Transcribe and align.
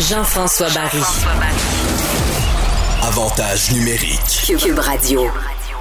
Jean-François 0.00 0.68
Barry. 0.70 1.02
Avantage 3.02 3.70
numérique. 3.72 4.58
Cube 4.58 4.78
Radio. 4.78 5.24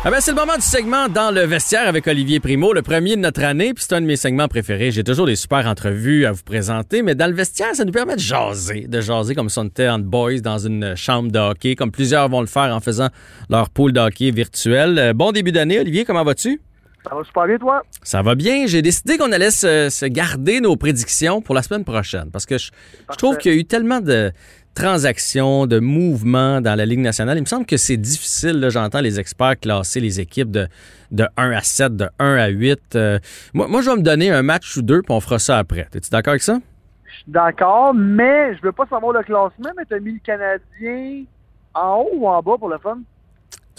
Ah 0.03 0.11
ben 0.11 0.17
c'est 0.19 0.31
le 0.31 0.35
moment 0.35 0.55
du 0.55 0.61
segment 0.61 1.07
dans 1.07 1.31
le 1.31 1.45
vestiaire 1.45 1.87
avec 1.87 2.05
Olivier 2.05 2.41
Primo, 2.41 2.73
le 2.73 2.81
premier 2.81 3.15
de 3.15 3.21
notre 3.21 3.41
année, 3.43 3.73
puis 3.73 3.85
c'est 3.87 3.95
un 3.95 4.01
de 4.01 4.05
mes 4.05 4.17
segments 4.17 4.49
préférés. 4.49 4.91
J'ai 4.91 5.05
toujours 5.05 5.25
des 5.25 5.37
super 5.37 5.65
entrevues 5.67 6.25
à 6.25 6.33
vous 6.33 6.43
présenter, 6.43 7.01
mais 7.01 7.15
dans 7.15 7.27
le 7.27 7.33
vestiaire, 7.33 7.73
ça 7.73 7.85
nous 7.85 7.93
permet 7.93 8.15
de 8.15 8.19
jaser, 8.19 8.87
de 8.89 8.99
jaser 8.99 9.35
comme 9.35 9.47
si 9.49 9.57
on 9.59 9.65
était 9.65 9.87
en 9.87 9.99
boys 9.99 10.41
dans 10.41 10.57
une 10.57 10.95
chambre 10.97 11.31
de 11.31 11.39
hockey, 11.39 11.75
comme 11.75 11.91
plusieurs 11.91 12.27
vont 12.27 12.41
le 12.41 12.47
faire 12.47 12.75
en 12.75 12.81
faisant 12.81 13.07
leur 13.49 13.69
pool 13.69 13.93
de 13.93 14.01
hockey 14.01 14.31
virtuel. 14.31 14.99
Euh, 14.99 15.13
bon 15.13 15.31
début 15.31 15.53
d'année, 15.53 15.79
Olivier, 15.79 16.03
comment 16.03 16.25
vas-tu? 16.25 16.59
Ça 17.03 17.15
va 17.15 17.23
super 17.23 17.47
bien, 17.47 17.57
toi? 17.57 17.83
Ça 18.03 18.21
va 18.21 18.35
bien. 18.35 18.67
J'ai 18.67 18.81
décidé 18.81 19.17
qu'on 19.17 19.31
allait 19.31 19.51
se, 19.51 19.89
se 19.89 20.05
garder 20.05 20.59
nos 20.59 20.75
prédictions 20.75 21.41
pour 21.41 21.55
la 21.55 21.61
semaine 21.61 21.85
prochaine 21.85 22.29
parce 22.31 22.45
que 22.45 22.57
je, 22.57 22.71
je 23.09 23.15
trouve 23.15 23.37
qu'il 23.37 23.53
y 23.53 23.55
a 23.55 23.57
eu 23.57 23.65
tellement 23.65 24.01
de 24.01 24.31
transactions, 24.75 25.65
de 25.67 25.79
mouvements 25.79 26.61
dans 26.61 26.75
la 26.75 26.85
Ligue 26.85 26.99
nationale. 26.99 27.37
Il 27.37 27.41
me 27.41 27.45
semble 27.45 27.65
que 27.65 27.77
c'est 27.77 27.97
difficile. 27.97 28.65
J'entends 28.69 29.01
les 29.01 29.19
experts 29.19 29.59
classer 29.59 29.99
les 29.99 30.19
équipes 30.19 30.51
de, 30.51 30.67
de 31.11 31.25
1 31.37 31.51
à 31.51 31.61
7, 31.61 31.95
de 31.95 32.09
1 32.19 32.35
à 32.35 32.47
8. 32.47 32.79
Euh, 32.95 33.19
moi, 33.53 33.67
moi, 33.67 33.81
je 33.81 33.89
vais 33.89 33.97
me 33.97 34.01
donner 34.01 34.31
un 34.31 34.43
match 34.43 34.77
ou 34.77 34.81
deux, 34.81 35.01
puis 35.01 35.13
on 35.13 35.19
fera 35.19 35.39
ça 35.39 35.57
après. 35.57 35.87
Es-tu 35.93 36.09
d'accord 36.09 36.31
avec 36.31 36.43
ça? 36.43 36.59
Je 37.05 37.13
suis 37.13 37.23
d'accord, 37.27 37.93
mais 37.93 38.55
je 38.55 38.61
veux 38.61 38.71
pas 38.71 38.85
savoir 38.89 39.13
le 39.13 39.23
classement, 39.23 39.71
mais 39.77 39.83
t'as 39.89 39.99
mis 39.99 40.13
le 40.13 40.19
Canadien 40.19 41.25
en 41.73 41.97
haut 42.01 42.09
ou 42.13 42.27
en 42.27 42.41
bas 42.41 42.55
pour 42.57 42.69
le 42.69 42.77
fun? 42.77 42.99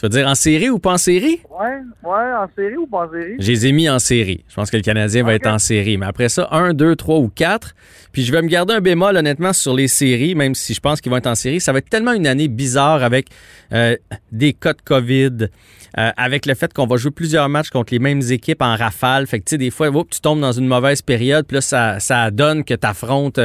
Tu 0.01 0.07
veux 0.07 0.11
dire 0.11 0.29
en 0.29 0.35
série 0.35 0.71
ou 0.71 0.79
pas 0.79 0.95
en 0.95 0.99
série? 0.99 1.43
Ouais, 1.51 1.83
ouais, 2.05 2.33
en 2.33 2.49
série 2.57 2.79
ou 2.79 2.87
pas 2.87 3.05
en 3.05 3.11
série? 3.11 3.37
Je 3.39 3.53
les 3.53 3.67
ai 3.67 3.73
mis 3.73 3.91
en 3.91 3.99
série. 3.99 4.47
Je 4.49 4.55
pense 4.55 4.71
que 4.71 4.79
le 4.79 4.83
Canadien 4.83 5.23
va 5.25 5.35
être 5.35 5.47
en 5.47 5.59
série. 5.59 5.99
Mais 5.99 6.07
après 6.07 6.31
ça, 6.31 6.49
1, 6.53 6.73
2, 6.73 6.97
3 6.97 7.19
ou 7.19 7.29
4. 7.29 7.75
Puis 8.11 8.25
je 8.25 8.33
vais 8.33 8.41
me 8.41 8.49
garder 8.49 8.73
un 8.73 8.81
bémol, 8.81 9.15
honnêtement, 9.15 9.53
sur 9.53 9.75
les 9.75 9.89
séries, 9.89 10.35
même 10.35 10.55
si 10.55 10.73
je 10.73 10.81
pense 10.81 11.03
qu'ils 11.03 11.11
vont 11.11 11.19
être 11.19 11.27
en 11.27 11.35
série. 11.35 11.61
Ça 11.61 11.75
va 11.75 11.81
être 11.81 11.91
tellement 11.91 12.15
une 12.15 12.27
année 12.27 12.49
bizarre 12.49 13.03
avec 13.03 13.27
euh, 13.75 13.95
des 14.33 14.55
cas 14.55 14.73
de 14.73 14.81
COVID, 14.83 15.49
euh, 15.99 16.11
avec 16.17 16.47
le 16.47 16.55
fait 16.55 16.73
qu'on 16.73 16.87
va 16.87 16.97
jouer 16.97 17.11
plusieurs 17.11 17.51
matchs 17.51 17.69
contre 17.69 17.93
les 17.93 17.99
mêmes 17.99 18.23
équipes 18.31 18.63
en 18.63 18.77
rafale. 18.77 19.27
Fait 19.27 19.39
que, 19.39 19.45
tu 19.45 19.51
sais, 19.51 19.59
des 19.59 19.71
fois, 19.71 19.91
oups, 19.91 20.17
tu 20.17 20.21
tombes 20.23 20.41
dans 20.41 20.53
une 20.53 20.67
mauvaise 20.67 21.03
période. 21.03 21.47
Puis 21.47 21.57
là, 21.57 21.61
ça, 21.61 22.01
ça 22.01 22.31
donne 22.31 22.65
que 22.65 22.73
tu 22.73 22.87
affrontes, 22.87 23.39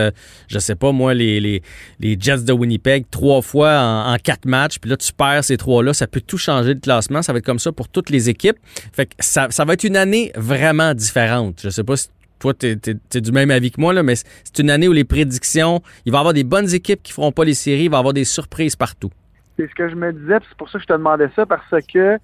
je 0.47 0.59
sais 0.59 0.75
pas, 0.75 0.93
moi, 0.93 1.13
les, 1.13 1.41
les, 1.41 1.61
les 1.99 2.17
Jets 2.17 2.43
de 2.43 2.53
Winnipeg 2.53 3.07
trois 3.11 3.41
fois 3.41 3.77
en, 3.77 4.13
en 4.13 4.17
quatre 4.19 4.45
matchs. 4.45 4.79
Puis 4.79 4.89
là, 4.89 4.95
tu 4.95 5.11
perds 5.11 5.43
ces 5.43 5.57
trois-là. 5.57 5.93
Ça 5.93 6.07
peut 6.07 6.21
tout 6.21 6.37
changer 6.45 6.75
de 6.75 6.79
classement. 6.79 7.21
Ça 7.21 7.33
va 7.33 7.39
être 7.39 7.45
comme 7.45 7.59
ça 7.59 7.71
pour 7.71 7.89
toutes 7.89 8.09
les 8.09 8.29
équipes. 8.29 8.57
Fait 8.93 9.07
que 9.07 9.15
ça, 9.19 9.47
ça 9.49 9.65
va 9.65 9.73
être 9.73 9.83
une 9.83 9.97
année 9.97 10.31
vraiment 10.35 10.93
différente. 10.93 11.61
Je 11.63 11.69
sais 11.69 11.83
pas 11.83 11.97
si 11.97 12.09
toi, 12.39 12.53
tu 12.53 12.67
es, 12.67 13.21
du 13.21 13.31
même 13.31 13.51
avis 13.51 13.71
que 13.71 13.79
moi, 13.79 13.93
là, 13.93 14.03
mais 14.03 14.15
c'est 14.15 14.59
une 14.59 14.69
année 14.69 14.87
où 14.87 14.93
les 14.93 15.05
prédictions, 15.05 15.81
il 16.05 16.11
va 16.11 16.17
y 16.17 16.19
avoir 16.19 16.33
des 16.33 16.43
bonnes 16.43 16.73
équipes 16.73 17.01
qui 17.01 17.13
feront 17.13 17.31
pas 17.31 17.45
les 17.45 17.53
séries, 17.53 17.85
il 17.85 17.89
va 17.89 17.97
y 17.97 17.99
avoir 17.99 18.13
des 18.13 18.25
surprises 18.25 18.75
partout. 18.75 19.09
C'est 19.57 19.69
ce 19.69 19.75
que 19.75 19.89
je 19.89 19.95
me 19.95 20.11
disais, 20.11 20.37
c'est 20.47 20.57
pour 20.57 20.69
ça 20.69 20.77
que 20.77 20.83
je 20.83 20.87
te 20.87 20.93
demandais 20.93 21.29
ça, 21.35 21.45
parce 21.45 21.63
que 21.91 22.17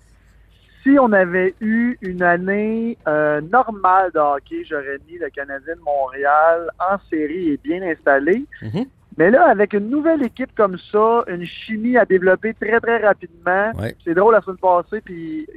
si 0.84 0.98
on 1.00 1.12
avait 1.14 1.54
eu 1.62 1.98
une 2.02 2.24
année 2.24 2.98
euh, 3.08 3.42
normale 3.42 4.12
de 4.14 4.20
hockey, 4.20 4.64
j'aurais 4.70 4.98
mis 5.08 5.18
le 5.18 5.30
Canadien 5.30 5.76
de 5.76 5.82
Montréal 5.82 6.70
en 6.80 6.98
série 7.10 7.50
et 7.50 7.60
bien 7.64 7.82
installé. 7.84 8.46
Mhm. 8.62 8.86
Mais 9.22 9.30
là, 9.30 9.46
avec 9.50 9.74
une 9.74 9.88
nouvelle 9.92 10.24
équipe 10.24 10.50
comme 10.58 10.80
ça, 10.92 11.24
une 11.28 11.46
chimie 11.46 11.96
à 11.96 12.06
développer 12.06 12.56
très, 12.56 12.80
très 12.80 12.98
rapidement, 13.06 13.72
Ouais. 13.80 13.96
c'est 14.04 14.16
drôle 14.16 14.34
la 14.34 14.42
semaine 14.42 14.58
passée, 14.58 15.00
puis 15.06 15.48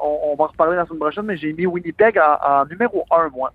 on, 0.00 0.18
on 0.30 0.34
va 0.36 0.44
en 0.44 0.46
reparler 0.46 0.76
la 0.76 0.86
semaine 0.86 1.00
prochaine, 1.00 1.24
mais 1.24 1.36
j'ai 1.36 1.52
mis 1.52 1.66
Winnipeg 1.66 2.16
en, 2.16 2.60
en 2.60 2.64
numéro 2.66 3.04
un, 3.10 3.28
moi. 3.30 3.52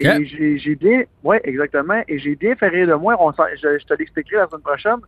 Et 0.00 0.24
j'ai 0.58 0.74
bien, 0.74 1.04
ouais, 1.22 1.40
exactement, 1.44 2.02
et 2.08 2.18
j'ai 2.18 2.34
bien 2.34 2.56
fait 2.56 2.66
rire 2.66 2.88
de 2.88 2.94
moi. 2.94 3.14
On 3.20 3.32
s'en- 3.32 3.44
je, 3.54 3.78
je 3.78 3.86
te 3.86 3.94
l'expliquerai 3.94 4.38
la 4.38 4.48
semaine 4.48 4.62
prochaine. 4.62 4.98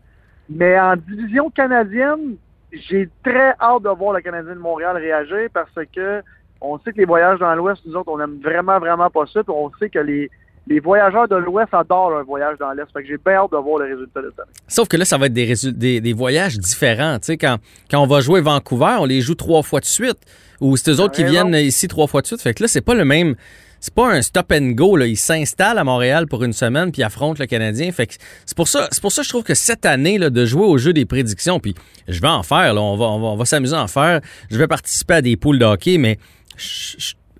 Mais 0.49 0.79
en 0.79 0.95
division 0.95 1.51
canadienne, 1.51 2.37
j'ai 2.71 3.09
très 3.25 3.55
hâte 3.61 3.83
de 3.83 3.89
voir 3.89 4.13
le 4.15 4.21
Canadien 4.21 4.55
de 4.55 4.61
Montréal 4.61 4.97
réagir 4.99 5.49
parce 5.53 5.75
que 5.93 6.23
on 6.61 6.79
sait 6.79 6.93
que 6.93 6.99
les 6.99 7.05
voyages 7.07 7.41
dans 7.41 7.53
l'Ouest, 7.57 7.83
nous 7.85 7.97
autres, 7.97 8.13
on 8.13 8.21
aime 8.21 8.39
vraiment, 8.41 8.79
vraiment 8.79 9.11
pas 9.11 9.27
ça. 9.27 9.43
Puis 9.43 9.53
on 9.53 9.69
sait 9.81 9.91
que 9.91 9.99
les, 9.99 10.31
les 10.69 10.81
voyageurs 10.81 11.29
de 11.29 11.37
l'Ouest 11.37 11.73
adorent 11.73 12.17
un 12.17 12.23
voyage 12.25 12.59
dans 12.59 12.73
l'Est. 12.73 12.87
Fait 12.93 13.03
que 13.03 13.09
j'ai 13.09 13.19
bien 13.25 13.35
hâte 13.35 13.53
de 13.53 13.57
voir 13.57 13.79
le 13.79 13.85
résultat 13.85 14.21
de 14.21 14.27
année. 14.27 14.51
Sauf 14.67 14.89
que 14.89 14.97
là, 14.97 15.05
ça 15.05 15.17
va 15.17 15.27
être 15.27 15.33
des, 15.33 15.55
des, 15.73 16.01
des 16.01 16.13
voyages 16.13 16.59
différents. 16.59 17.19
Tu 17.19 17.27
sais, 17.27 17.37
quand, 17.37 17.59
quand 17.91 18.01
on 18.01 18.07
va 18.07 18.21
jouer 18.21 18.41
Vancouver, 18.41 18.97
on 18.99 19.05
les 19.05 19.21
joue 19.21 19.35
trois 19.37 19.63
fois 19.63 19.81
de 19.81 19.85
suite. 19.85 20.19
Ou 20.61 20.77
c'est 20.77 20.91
eux 20.91 21.01
autres 21.01 21.15
qui 21.15 21.25
viennent 21.25 21.55
ici 21.55 21.87
trois 21.87 22.07
fois 22.07 22.23
de 22.23 22.27
suite. 22.27 22.41
Fait 22.41 22.55
que 22.55 22.63
là, 22.63 22.69
c'est 22.69 22.81
pas 22.81 22.95
le 22.95 23.05
même. 23.05 23.37
C'est 23.79 23.95
pas 23.95 24.11
un 24.11 24.23
stop 24.23 24.51
and 24.53 24.71
go. 24.71 24.97
Là. 24.97 25.07
Ils 25.07 25.19
s'installent 25.19 25.79
à 25.79 25.85
Montréal 25.85 26.27
pour 26.27 26.43
une 26.43 26.55
semaine 26.55 26.91
puis 26.91 27.03
affrontent 27.03 27.37
le 27.39 27.47
Canadien. 27.47 27.93
Fait 27.93 28.07
que 28.07 28.15
c'est 28.45 28.57
pour 28.57 28.67
ça, 28.67 28.89
c'est 28.91 29.03
pour 29.03 29.13
ça 29.13 29.21
que 29.21 29.27
je 29.27 29.29
trouve 29.29 29.45
que 29.45 29.55
cette 29.55 29.87
année 29.87 30.19
là, 30.19 30.31
de 30.31 30.45
jouer 30.47 30.65
au 30.65 30.79
jeu 30.79 30.93
des 30.93 31.05
prédictions, 31.05 31.61
puis 31.61 31.75
je 32.09 32.21
vais 32.21 32.29
en 32.29 32.43
faire. 32.43 32.73
Là, 32.75 32.81
on 32.81 32.97
va, 32.97 33.05
on 33.05 33.21
va, 33.21 33.27
on 33.27 33.37
va 33.37 33.45
s'amuser 33.45 33.77
à 33.77 33.83
en 33.83 33.87
faire. 33.87 34.21
Je 34.51 34.57
vais 34.57 34.67
participer 34.67 35.15
à 35.15 35.23
des 35.23 35.37
poules 35.37 35.59
de 35.59 35.65
hockey, 35.67 35.99
mais 35.99 36.19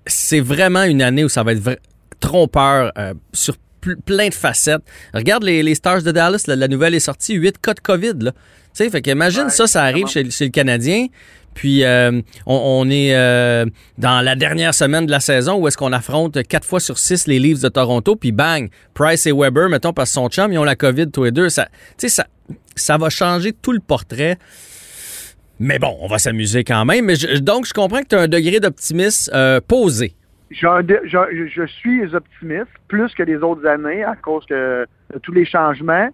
c'est 0.05 0.39
vraiment 0.39 0.83
une 0.83 1.01
année 1.01 1.25
où 1.25 1.29
ça 1.29 1.43
va 1.43 1.53
être 1.53 1.79
trompeur 2.19 2.91
euh, 2.97 3.13
sur 3.33 3.55
pl- 3.81 3.97
plein 4.05 4.29
de 4.29 4.33
facettes. 4.33 4.81
Regarde 5.13 5.43
les, 5.43 5.63
les 5.63 5.75
Stars 5.75 6.01
de 6.03 6.11
Dallas, 6.11 6.43
la, 6.47 6.55
la 6.55 6.67
nouvelle 6.67 6.95
est 6.95 6.99
sortie, 6.99 7.33
8 7.35 7.59
cas 7.59 7.73
de 7.73 7.79
COVID. 7.79 8.13
Là. 8.21 8.31
Tu 8.31 8.37
sais, 8.83 8.89
fait 8.89 9.01
qu'imagine 9.01 9.43
Ouais, 9.45 9.49
ça, 9.49 9.67
ça 9.67 9.83
arrive 9.83 10.07
chez, 10.07 10.29
chez 10.29 10.45
le 10.45 10.51
Canadien. 10.51 11.07
Puis 11.53 11.83
euh, 11.83 12.21
on, 12.45 12.55
on 12.85 12.89
est 12.91 13.15
euh, 13.15 13.65
dans 13.97 14.21
la 14.21 14.35
dernière 14.35 14.75
semaine 14.75 15.07
de 15.07 15.11
la 15.11 15.19
saison 15.19 15.55
où 15.55 15.67
est-ce 15.67 15.75
qu'on 15.77 15.91
affronte 15.91 16.43
quatre 16.47 16.65
fois 16.67 16.79
sur 16.79 16.99
six 16.99 17.25
les 17.25 17.39
Leafs 17.39 17.61
de 17.61 17.69
Toronto, 17.69 18.15
puis 18.15 18.31
bang, 18.31 18.69
Price 18.93 19.25
et 19.25 19.31
Weber, 19.31 19.67
mettons, 19.67 19.91
parce 19.91 20.11
que 20.11 20.13
son 20.13 20.29
chum, 20.29 20.53
ils 20.53 20.59
ont 20.59 20.63
la 20.63 20.75
COVID 20.75 21.09
tous 21.09 21.23
les 21.23 21.31
deux. 21.31 21.49
Ça, 21.49 21.65
tu 21.97 22.07
sais, 22.07 22.09
ça, 22.09 22.27
ça 22.75 22.97
va 22.99 23.09
changer 23.09 23.53
tout 23.53 23.71
le 23.71 23.79
portrait. 23.79 24.37
Mais 25.59 25.79
bon, 25.79 25.97
on 26.01 26.07
va 26.07 26.19
s'amuser 26.19 26.63
quand 26.63 26.85
même. 26.85 27.05
Mais 27.05 27.15
je- 27.15 27.39
donc, 27.39 27.65
je 27.65 27.73
comprends 27.73 28.01
que 28.01 28.07
tu 28.09 28.15
as 28.15 28.19
un 28.21 28.27
degré 28.27 28.59
d'optimisme 28.59 29.31
euh, 29.33 29.59
posé. 29.67 30.13
Je, 30.49 31.65
suis 31.67 32.15
optimiste 32.15 32.71
plus 32.87 33.13
que 33.13 33.23
les 33.23 33.37
autres 33.37 33.65
années 33.65 34.03
à 34.03 34.15
cause 34.15 34.45
de 34.47 34.87
tous 35.23 35.33
les 35.33 35.45
changements. 35.45 36.09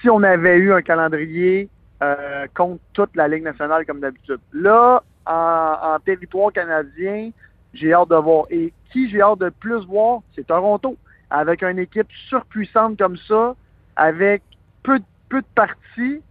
Si 0.00 0.08
on 0.08 0.22
avait 0.22 0.56
eu 0.56 0.72
un 0.72 0.82
calendrier 0.82 1.68
euh, 2.00 2.46
contre 2.54 2.80
toute 2.92 3.16
la 3.16 3.26
Ligue 3.26 3.42
nationale 3.42 3.84
comme 3.84 3.98
d'habitude. 3.98 4.38
Là, 4.52 5.02
en, 5.26 5.98
territoire 6.04 6.52
canadien, 6.52 7.30
j'ai 7.74 7.92
hâte 7.92 8.10
de 8.10 8.14
voir. 8.14 8.46
Et 8.50 8.72
qui 8.92 9.10
j'ai 9.10 9.20
hâte 9.20 9.40
de 9.40 9.48
plus 9.48 9.84
voir, 9.84 10.20
c'est 10.34 10.46
Toronto. 10.46 10.96
Avec 11.30 11.62
une 11.62 11.80
équipe 11.80 12.06
surpuissante 12.28 12.96
comme 12.98 13.16
ça, 13.16 13.56
avec 13.96 14.42
peu, 14.84 15.00
peu 15.28 15.40
de 15.40 15.46
parties, 15.56 16.22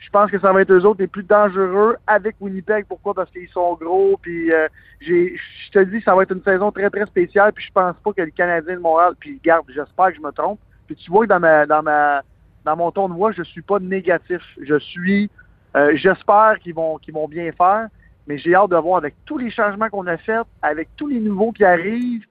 je 0.00 0.08
pense 0.08 0.30
que 0.30 0.40
ça 0.40 0.52
va 0.52 0.62
être 0.62 0.72
eux 0.72 0.84
autres 0.86 1.00
les 1.00 1.06
plus 1.06 1.22
dangereux 1.22 1.96
avec 2.06 2.34
Winnipeg. 2.40 2.86
Pourquoi? 2.86 3.12
Parce 3.12 3.30
qu'ils 3.30 3.48
sont 3.50 3.74
gros. 3.74 4.18
Puis 4.20 4.50
euh, 4.50 4.66
je 5.00 5.36
te 5.70 5.78
dis, 5.80 6.00
ça 6.00 6.14
va 6.14 6.22
être 6.22 6.32
une 6.32 6.42
saison 6.42 6.72
très, 6.72 6.88
très 6.88 7.04
spéciale. 7.04 7.52
Puis 7.52 7.66
je 7.66 7.72
pense 7.72 7.94
pas 8.02 8.12
que 8.14 8.22
le 8.22 8.30
Canadien 8.30 8.76
de 8.76 8.80
Montréal, 8.80 9.12
puis 9.20 9.38
garde, 9.44 9.66
j'espère 9.68 10.08
que 10.08 10.14
je 10.14 10.20
me 10.20 10.32
trompe. 10.32 10.58
Puis 10.86 10.96
tu 10.96 11.10
vois 11.10 11.26
que 11.26 11.28
dans 11.28 11.38
ma 11.38 11.66
dans 11.66 11.82
ma 11.82 12.22
dans 12.64 12.76
mon 12.76 12.90
ton 12.90 13.08
de 13.10 13.14
voix, 13.14 13.32
je 13.32 13.42
suis 13.42 13.60
pas 13.60 13.78
négatif. 13.78 14.40
Je 14.62 14.78
suis 14.78 15.30
euh, 15.76 15.92
j'espère 15.94 16.58
qu'ils 16.60 16.74
vont 16.74 16.96
qu'ils 16.96 17.14
vont 17.14 17.28
bien 17.28 17.52
faire. 17.52 17.88
Mais 18.26 18.38
j'ai 18.38 18.54
hâte 18.54 18.70
de 18.70 18.76
voir 18.76 18.98
avec 18.98 19.14
tous 19.26 19.36
les 19.36 19.50
changements 19.50 19.90
qu'on 19.90 20.06
a 20.06 20.16
faits, 20.16 20.46
avec 20.62 20.88
tous 20.96 21.08
les 21.08 21.20
nouveaux 21.20 21.52
qui 21.52 21.64
arrivent, 21.64 22.24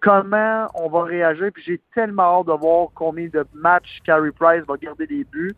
comment 0.00 0.66
on 0.74 0.90
va 0.90 1.04
réagir. 1.04 1.50
Puis 1.54 1.62
j'ai 1.64 1.80
tellement 1.94 2.40
hâte 2.40 2.46
de 2.48 2.52
voir 2.52 2.88
combien 2.94 3.28
de 3.28 3.46
matchs 3.54 4.00
Carey 4.04 4.32
Price 4.32 4.64
va 4.68 4.76
garder 4.76 5.06
des 5.06 5.24
buts. 5.24 5.56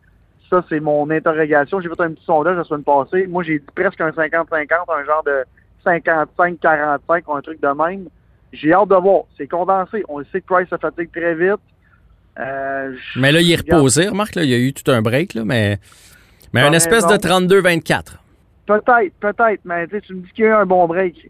Ça, 0.49 0.63
c'est 0.67 0.79
mon 0.79 1.09
interrogation. 1.09 1.79
J'ai 1.79 1.89
fait 1.89 2.01
un 2.01 2.13
petit 2.13 2.25
sondage 2.25 2.57
la 2.57 2.63
semaine 2.63 2.83
passée. 2.83 3.27
Moi, 3.27 3.43
j'ai 3.43 3.59
dit 3.59 3.65
presque 3.75 4.01
un 4.01 4.09
50-50, 4.09 4.45
un 4.89 5.05
genre 5.05 5.23
de 5.23 5.43
55-45 5.85 7.23
ou 7.27 7.33
un 7.35 7.41
truc 7.41 7.61
de 7.61 7.67
même. 7.67 8.07
J'ai 8.51 8.73
hâte 8.73 8.89
de 8.89 8.95
voir. 8.95 9.23
C'est 9.37 9.47
condensé. 9.47 10.03
On 10.09 10.19
le 10.19 10.25
sait 10.31 10.41
que 10.41 10.47
Price 10.47 10.67
se 10.69 10.77
fatigue 10.77 11.11
très 11.11 11.35
vite. 11.35 11.59
Euh, 12.39 12.95
Mais 13.15 13.31
là, 13.31 13.41
il 13.41 13.51
est 13.51 13.57
regarde, 13.57 13.79
reposé. 13.79 14.07
Remarque, 14.07 14.35
là, 14.35 14.43
il 14.43 14.49
y 14.49 14.53
a 14.53 14.57
eu 14.57 14.73
tout 14.73 14.89
un 14.91 15.01
break, 15.01 15.33
là, 15.33 15.43
mais, 15.45 15.77
mais 16.53 16.61
une 16.65 16.73
espèce 16.73 17.05
de 17.05 17.11
raison. 17.11 17.45
32-24. 17.45 18.15
Peut-être, 18.65 19.13
peut-être, 19.19 19.61
mais 19.65 19.87
tu 19.87 20.13
me 20.13 20.21
dis 20.21 20.31
qu'il 20.31 20.45
y 20.45 20.47
a 20.47 20.51
eu 20.51 20.53
un 20.53 20.65
bon 20.65 20.87
break. 20.87 21.27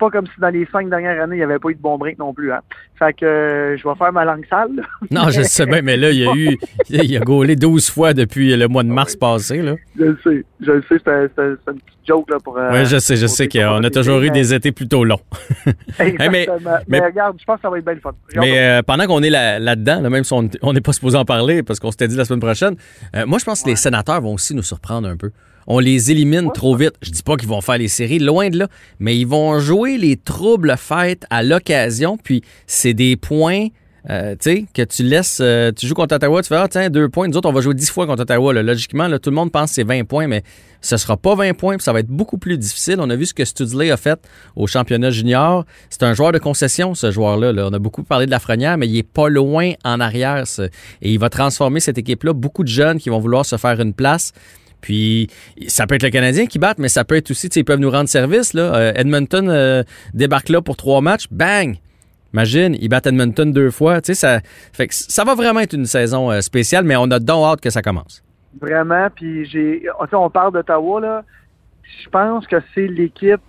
C'est 0.00 0.06
pas 0.06 0.10
comme 0.10 0.26
si 0.26 0.40
dans 0.40 0.50
les 0.50 0.64
cinq 0.70 0.88
dernières 0.88 1.20
années, 1.20 1.34
il 1.34 1.38
n'y 1.38 1.44
avait 1.44 1.58
pas 1.58 1.70
eu 1.70 1.74
de 1.74 1.80
bon 1.80 1.98
break 1.98 2.18
non 2.20 2.32
plus. 2.32 2.52
Hein. 2.52 2.60
Fait 3.00 3.12
que 3.14 3.24
euh, 3.26 3.76
je 3.76 3.82
vais 3.88 3.94
faire 3.96 4.12
ma 4.12 4.24
langue 4.24 4.44
sale. 4.48 4.70
là. 4.76 4.82
Non, 5.10 5.30
je 5.30 5.42
sais 5.42 5.66
bien, 5.66 5.82
mais 5.82 5.96
là, 5.96 6.10
il 6.10 6.18
y 6.20 6.26
a 6.28 6.32
eu. 6.36 6.56
Il 6.88 7.16
a 7.16 7.20
gaulé 7.20 7.56
12 7.56 7.90
fois 7.90 8.14
depuis 8.14 8.54
le 8.56 8.68
mois 8.68 8.84
de 8.84 8.90
mars 8.90 9.16
passé, 9.16 9.60
là. 9.60 9.74
Je 9.98 10.04
le 10.04 10.18
sais. 10.22 10.44
Je 10.60 10.70
le 10.70 10.82
sais, 10.82 10.98
c'était 10.98 11.22
c'était- 11.28 11.50
c'était 11.58 11.70
une 11.72 11.80
petite 11.80 12.06
joke 12.06 12.30
là, 12.30 12.36
pour. 12.44 12.56
euh, 12.58 12.70
Oui, 12.72 12.86
je 12.86 12.98
sais, 12.98 13.16
je 13.16 13.26
sais 13.26 13.48
qu'on 13.48 13.82
a 13.82 13.90
toujours 13.90 14.20
eu 14.20 14.30
des 14.30 14.54
étés 14.54 14.70
plutôt 14.70 15.02
longs. 15.04 15.18
Exactement. 15.98 16.30
mais- 16.30 16.46
mais, 16.64 16.70
mais- 16.86 17.00
regarde, 17.06 17.36
je 17.40 17.44
pense 17.44 17.56
que 17.56 17.62
ça 17.62 17.70
va 17.70 17.78
être 17.78 17.84
bien 17.84 17.94
le 17.94 18.00
fun. 18.00 18.12
Mais 18.36 18.58
euh, 18.58 18.82
pendant 18.82 19.06
qu'on 19.06 19.22
est 19.22 19.30
là- 19.30 19.58
là-dedans, 19.58 20.00
là, 20.00 20.10
même 20.10 20.22
si 20.24 20.32
on 20.32 20.72
n'est 20.72 20.80
pas 20.80 20.92
supposé 20.92 21.16
en 21.18 21.24
parler 21.24 21.62
parce 21.62 21.80
qu'on 21.80 21.90
s'était 21.90 22.08
dit 22.08 22.16
la 22.16 22.24
semaine 22.24 22.40
prochaine, 22.40 22.76
euh, 23.16 23.26
moi, 23.26 23.38
je 23.38 23.44
pense 23.44 23.62
que 23.62 23.68
les 23.70 23.76
sénateurs 23.76 24.20
vont 24.20 24.34
aussi 24.34 24.54
nous 24.54 24.62
surprendre 24.62 25.08
un 25.08 25.16
peu. 25.16 25.30
On 25.68 25.78
les 25.78 26.10
élimine 26.10 26.50
trop 26.52 26.74
vite. 26.74 26.94
Je 27.02 27.10
dis 27.10 27.22
pas 27.22 27.36
qu'ils 27.36 27.48
vont 27.48 27.60
faire 27.60 27.78
les 27.78 27.88
séries, 27.88 28.18
loin 28.18 28.48
de 28.48 28.58
là, 28.58 28.68
mais 28.98 29.16
ils 29.16 29.26
vont 29.26 29.60
jouer 29.60 29.98
les 29.98 30.16
troubles 30.16 30.74
faits 30.78 31.26
à 31.28 31.42
l'occasion, 31.42 32.16
puis 32.16 32.42
c'est 32.66 32.94
des 32.94 33.16
points 33.16 33.68
Euh, 34.10 34.36
tu 34.40 34.50
sais, 34.50 34.64
que 34.72 34.82
tu 34.82 35.02
laisses, 35.02 35.40
euh, 35.42 35.70
tu 35.70 35.86
joues 35.86 35.94
contre 35.94 36.14
Ottawa, 36.14 36.40
tu 36.40 36.48
fais, 36.48 36.54
ah, 36.56 36.68
tiens, 36.68 36.88
deux 36.88 37.10
points. 37.10 37.28
Nous 37.28 37.36
autres, 37.36 37.48
on 37.48 37.52
va 37.52 37.60
jouer 37.60 37.74
dix 37.74 37.90
fois 37.90 38.06
contre 38.06 38.22
Ottawa. 38.22 38.54
Logiquement, 38.54 39.06
là, 39.06 39.18
tout 39.18 39.28
le 39.28 39.36
monde 39.36 39.52
pense 39.52 39.70
que 39.70 39.74
c'est 39.74 39.84
20 39.84 40.04
points, 40.04 40.26
mais 40.26 40.44
ce 40.80 40.96
sera 40.96 41.18
pas 41.18 41.34
20 41.34 41.52
points, 41.52 41.76
puis 41.76 41.84
ça 41.84 41.92
va 41.92 42.00
être 42.00 42.08
beaucoup 42.08 42.38
plus 42.38 42.56
difficile. 42.56 42.96
On 43.00 43.10
a 43.10 43.16
vu 43.16 43.26
ce 43.26 43.34
que 43.34 43.44
Studley 43.44 43.90
a 43.90 43.98
fait 43.98 44.18
au 44.56 44.66
championnat 44.66 45.10
junior. 45.10 45.66
C'est 45.90 46.04
un 46.04 46.14
joueur 46.14 46.32
de 46.32 46.38
concession, 46.38 46.94
ce 46.94 47.10
joueur-là. 47.10 47.52
On 47.68 47.72
a 47.74 47.78
beaucoup 47.78 48.02
parlé 48.02 48.24
de 48.24 48.30
la 48.30 48.38
Frenière, 48.38 48.78
mais 48.78 48.86
il 48.86 48.96
est 48.96 49.02
pas 49.02 49.28
loin 49.28 49.72
en 49.84 50.00
arrière. 50.00 50.44
Et 51.02 51.12
il 51.12 51.18
va 51.18 51.28
transformer 51.28 51.80
cette 51.80 51.98
équipe-là. 51.98 52.32
Beaucoup 52.32 52.62
de 52.62 52.68
jeunes 52.68 52.98
qui 52.98 53.10
vont 53.10 53.18
vouloir 53.18 53.44
se 53.44 53.56
faire 53.56 53.78
une 53.78 53.92
place. 53.92 54.32
Puis, 54.80 55.28
ça 55.66 55.86
peut 55.86 55.96
être 55.96 56.04
le 56.04 56.10
Canadien 56.10 56.46
qui 56.46 56.58
bat, 56.58 56.74
mais 56.78 56.88
ça 56.88 57.04
peut 57.04 57.16
être 57.16 57.30
aussi, 57.30 57.48
ils 57.48 57.64
peuvent 57.64 57.80
nous 57.80 57.90
rendre 57.90 58.08
service. 58.08 58.54
Là. 58.54 58.74
Euh, 58.74 58.92
Edmonton 58.94 59.84
débarque 60.14 60.48
là 60.48 60.62
pour 60.62 60.76
trois 60.76 61.00
matchs. 61.00 61.26
Bang! 61.30 61.78
Imagine, 62.34 62.76
ils 62.78 62.88
battent 62.88 63.06
Edmonton 63.06 63.52
deux 63.52 63.70
fois. 63.70 64.00
Ça, 64.02 64.40
fait 64.72 64.88
que 64.88 64.94
ça 64.94 65.24
va 65.24 65.34
vraiment 65.34 65.60
être 65.60 65.72
une 65.72 65.86
saison 65.86 66.30
euh, 66.30 66.40
spéciale, 66.40 66.84
mais 66.84 66.96
on 66.96 67.10
a 67.10 67.18
donc 67.18 67.46
hâte 67.46 67.60
que 67.60 67.70
ça 67.70 67.80
commence. 67.80 68.22
Vraiment, 68.60 69.08
puis 69.14 69.46
j'ai. 69.46 69.84
On 70.12 70.30
parle 70.30 70.52
d'Ottawa, 70.52 71.00
là. 71.00 71.24
Je 72.02 72.08
pense 72.10 72.46
que 72.46 72.56
c'est 72.74 72.86
l'équipe 72.86 73.40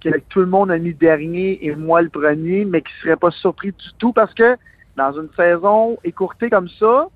que 0.00 0.10
tout 0.28 0.40
le 0.40 0.46
monde 0.46 0.70
a 0.70 0.78
mis 0.78 0.94
dernier 0.94 1.64
et 1.66 1.74
moi 1.74 2.00
le 2.00 2.08
premier, 2.08 2.64
mais 2.64 2.82
qui 2.82 2.92
serait 3.02 3.16
pas 3.16 3.32
surpris 3.32 3.72
du 3.72 3.88
tout 3.98 4.12
parce 4.12 4.32
que 4.34 4.56
dans 4.96 5.12
une 5.12 5.28
saison 5.36 5.98
écourtée 6.04 6.48
comme 6.48 6.68
ça, 6.78 7.08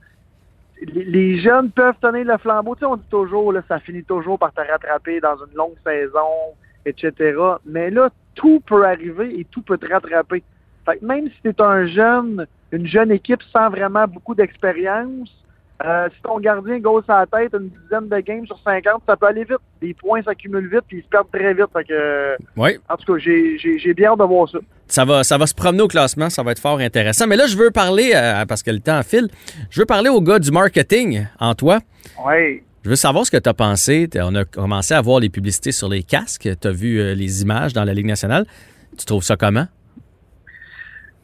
les, 0.86 1.40
jeunes 1.40 1.70
peuvent 1.70 1.96
tenir 2.00 2.24
le 2.26 2.38
flambeau. 2.38 2.74
Tu 2.74 2.80
sais, 2.80 2.86
on 2.86 2.96
dit 2.96 3.08
toujours, 3.10 3.52
là, 3.52 3.62
ça 3.68 3.78
finit 3.78 4.04
toujours 4.04 4.38
par 4.38 4.52
te 4.52 4.60
rattraper 4.60 5.20
dans 5.20 5.36
une 5.36 5.54
longue 5.54 5.76
saison, 5.84 6.54
etc. 6.84 7.38
Mais 7.64 7.90
là, 7.90 8.10
tout 8.34 8.60
peut 8.66 8.84
arriver 8.86 9.38
et 9.38 9.44
tout 9.44 9.62
peut 9.62 9.78
te 9.78 9.86
rattraper. 9.86 10.42
Fait 10.84 10.98
que 10.98 11.04
même 11.04 11.28
si 11.28 11.54
tu 11.54 11.62
un 11.62 11.86
jeune, 11.86 12.46
une 12.72 12.86
jeune 12.86 13.12
équipe 13.12 13.42
sans 13.52 13.70
vraiment 13.70 14.06
beaucoup 14.06 14.34
d'expérience, 14.34 15.30
euh, 15.84 16.08
si 16.14 16.22
ton 16.22 16.38
gardien 16.38 16.78
gosse 16.78 17.04
à 17.08 17.20
la 17.20 17.26
tête 17.26 17.54
une 17.54 17.68
dizaine 17.68 18.08
de 18.08 18.20
games 18.20 18.46
sur 18.46 18.58
50, 18.64 19.02
ça 19.06 19.16
peut 19.16 19.26
aller 19.26 19.44
vite. 19.44 19.58
Les 19.80 19.94
points 19.94 20.22
s'accumulent 20.22 20.68
vite 20.68 20.84
puis 20.86 20.98
ils 20.98 21.02
se 21.02 21.08
perdent 21.08 21.30
très 21.32 21.54
vite. 21.54 21.66
Fait 21.72 21.84
que, 21.84 22.36
oui. 22.56 22.78
En 22.88 22.96
tout 22.96 23.14
cas, 23.14 23.18
j'ai 23.18 23.94
bien 23.94 24.10
hâte 24.10 24.18
de 24.18 24.24
voir 24.24 24.48
ça. 24.48 24.58
Ça 24.86 25.04
va, 25.04 25.24
ça 25.24 25.38
va 25.38 25.46
se 25.46 25.54
promener 25.54 25.82
au 25.82 25.88
classement, 25.88 26.30
ça 26.30 26.42
va 26.42 26.52
être 26.52 26.60
fort 26.60 26.78
intéressant. 26.78 27.26
Mais 27.26 27.36
là, 27.36 27.46
je 27.46 27.56
veux 27.56 27.70
parler, 27.70 28.12
euh, 28.14 28.44
parce 28.46 28.62
que 28.62 28.70
le 28.70 28.80
temps 28.80 29.02
file, 29.02 29.28
je 29.70 29.80
veux 29.80 29.86
parler 29.86 30.10
au 30.10 30.20
gars 30.20 30.38
du 30.38 30.50
marketing 30.50 31.26
en 31.40 31.54
toi. 31.54 31.78
Oui. 32.24 32.62
Je 32.84 32.90
veux 32.90 32.96
savoir 32.96 33.24
ce 33.24 33.30
que 33.30 33.36
tu 33.36 33.48
as 33.48 33.54
pensé. 33.54 34.08
On 34.16 34.34
a 34.34 34.44
commencé 34.44 34.92
à 34.92 35.00
voir 35.00 35.20
les 35.20 35.30
publicités 35.30 35.72
sur 35.72 35.88
les 35.88 36.02
casques. 36.02 36.48
Tu 36.60 36.68
as 36.68 36.72
vu 36.72 37.00
euh, 37.00 37.14
les 37.14 37.42
images 37.42 37.72
dans 37.72 37.84
la 37.84 37.94
Ligue 37.94 38.06
nationale. 38.06 38.44
Tu 38.98 39.06
trouves 39.06 39.22
ça 39.22 39.36
comment? 39.36 39.66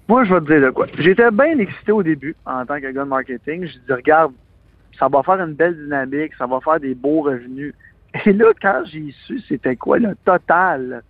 Moi, 0.08 0.24
je 0.24 0.32
vais 0.32 0.40
te 0.40 0.46
dire 0.46 0.62
de 0.62 0.70
quoi. 0.70 0.86
J'étais 0.98 1.30
bien 1.30 1.58
excité 1.58 1.92
au 1.92 2.02
début 2.02 2.34
en 2.46 2.64
tant 2.64 2.76
que 2.76 2.90
gars 2.90 3.04
de 3.04 3.08
marketing. 3.08 3.66
Je 3.66 3.72
dis, 3.72 3.92
regarde, 3.92 4.32
ça 4.98 5.08
va 5.08 5.22
faire 5.22 5.40
une 5.40 5.54
belle 5.54 5.76
dynamique, 5.76 6.32
ça 6.38 6.46
va 6.46 6.60
faire 6.60 6.80
des 6.80 6.94
beaux 6.94 7.22
revenus. 7.22 7.74
Et 8.24 8.32
là, 8.32 8.52
quand 8.60 8.82
j'ai 8.86 9.14
su 9.26 9.40
c'était 9.48 9.76
quoi 9.76 9.98
le 9.98 10.16
total 10.24 11.02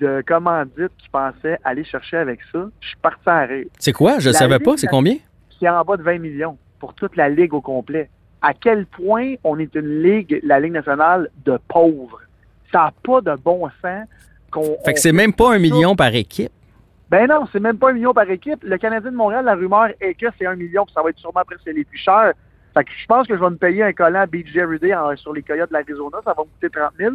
de 0.00 0.22
commandites 0.26 0.92
qui 0.98 1.08
pensaient 1.10 1.58
aller 1.64 1.84
chercher 1.84 2.18
avec 2.18 2.40
ça, 2.52 2.68
je 2.80 2.88
suis 2.88 2.96
parti 2.98 3.28
à 3.28 3.40
rire. 3.40 3.66
C'est 3.78 3.92
quoi? 3.92 4.18
Je 4.18 4.28
ne 4.28 4.34
savais 4.34 4.58
pas. 4.58 4.76
C'est 4.76 4.86
combien? 4.86 5.16
C'est 5.58 5.68
en 5.68 5.82
bas 5.82 5.96
de 5.96 6.02
20 6.02 6.18
millions 6.18 6.58
pour 6.78 6.94
toute 6.94 7.16
la 7.16 7.28
Ligue 7.28 7.54
au 7.54 7.60
complet. 7.60 8.10
À 8.42 8.52
quel 8.54 8.86
point 8.86 9.34
on 9.44 9.58
est 9.58 9.74
une 9.74 10.02
Ligue, 10.02 10.40
la 10.42 10.60
Ligue 10.60 10.72
nationale, 10.72 11.30
de 11.44 11.58
pauvres? 11.68 12.20
Ça 12.70 12.78
n'a 12.78 12.92
pas 13.02 13.20
de 13.20 13.34
bon 13.42 13.68
sens 13.80 14.06
qu'on... 14.50 14.76
Fait 14.84 14.92
que 14.92 15.00
c'est 15.00 15.12
même 15.12 15.32
pas 15.32 15.54
un 15.54 15.58
million 15.58 15.96
par 15.96 16.14
équipe. 16.14 16.52
Ben 17.10 17.26
non, 17.26 17.46
c'est 17.50 17.60
même 17.60 17.78
pas 17.78 17.90
un 17.90 17.94
million 17.94 18.12
par 18.12 18.28
équipe. 18.30 18.62
Le 18.62 18.76
Canadien 18.76 19.10
de 19.10 19.16
Montréal, 19.16 19.46
la 19.46 19.54
rumeur 19.54 19.88
est 20.00 20.12
que 20.14 20.26
c'est 20.38 20.44
un 20.44 20.54
million, 20.56 20.84
puis 20.84 20.92
ça 20.92 21.02
va 21.02 21.08
être 21.08 21.18
sûrement 21.18 21.42
presque 21.46 21.64
les 21.64 21.84
plus 21.84 21.98
chers. 21.98 22.34
Fait 22.78 22.84
que 22.84 22.90
je 22.96 23.06
pense 23.06 23.26
que 23.26 23.34
je 23.34 23.40
vais 23.40 23.50
me 23.50 23.56
payer 23.56 23.82
un 23.82 23.92
collant 23.92 24.24
BJ 24.30 24.58
Rudy 24.58 24.92
sur 25.16 25.32
les 25.32 25.42
Coyotes 25.42 25.68
de 25.68 25.74
l'Arizona, 25.74 26.18
ça 26.24 26.32
va 26.32 26.44
me 26.44 26.48
coûter 26.48 26.70
30 26.70 26.92
000. 26.96 27.14